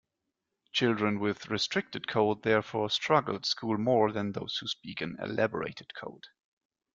Children 0.71 1.19
with 1.19 1.51
restricted-code, 1.51 2.41
therefore, 2.41 2.89
struggle 2.89 3.35
at 3.35 3.45
school 3.45 3.77
more 3.77 4.11
than 4.11 4.31
those 4.31 4.57
who 4.57 4.67
speak 4.67 4.99
an 4.99 5.15
"elaborated-code". 5.21 6.23